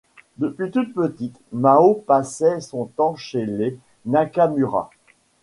Depuis 0.39 0.71
toute 0.71 0.95
petite, 0.95 1.39
Mao 1.51 1.93
passait 1.93 2.59
son 2.59 2.85
temps 2.85 3.13
chez 3.15 3.45
les 3.45 3.77
Nakamura. 4.07 4.89